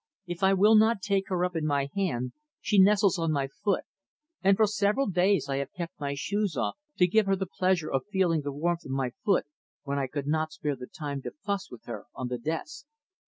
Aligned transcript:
If 0.25 0.41
I 0.41 0.55
will 0.55 0.73
not 0.73 1.03
take 1.03 1.25
her 1.27 1.45
up 1.45 1.55
in 1.55 1.63
my 1.63 1.89
hand, 1.95 2.31
she 2.59 2.79
nestles 2.81 3.19
on 3.19 3.31
my 3.31 3.47
foot, 3.63 3.83
and 4.41 4.57
for 4.57 4.65
several 4.65 5.05
days 5.05 5.47
I 5.47 5.57
have 5.57 5.71
kept 5.73 5.99
my 5.99 6.15
shoes 6.15 6.57
off 6.57 6.75
to 6.97 7.05
give 7.05 7.27
her 7.27 7.35
the 7.35 7.45
pleasure 7.59 7.91
of 7.91 8.07
feeling 8.11 8.41
the 8.41 8.51
warmth 8.51 8.83
of 8.83 8.89
my 8.89 9.11
foot 9.23 9.45
when 9.83 9.99
I 9.99 10.07
could 10.07 10.25
not 10.25 10.53
spare 10.53 10.75
the 10.75 10.87
time 10.87 11.21
to 11.21 11.29
'fuss' 11.45 11.69
with 11.69 11.85
her 11.85 12.05
on 12.15 12.29
the 12.29 12.39
desk. 12.39 12.85